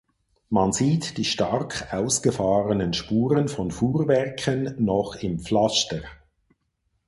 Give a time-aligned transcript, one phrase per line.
[0.49, 6.01] Man sieht die stark ausgefahrenen Spuren von Fuhrwerken noch im Pflaster.